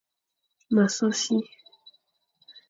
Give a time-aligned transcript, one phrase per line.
[0.73, 1.37] M a so si.